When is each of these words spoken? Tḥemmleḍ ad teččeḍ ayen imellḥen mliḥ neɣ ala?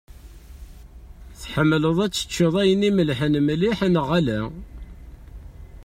Tḥemmleḍ 1.41 1.97
ad 2.05 2.11
teččeḍ 2.13 2.53
ayen 2.61 2.87
imellḥen 2.89 3.33
mliḥ 3.47 3.79
neɣ 3.93 4.07
ala? 4.19 4.41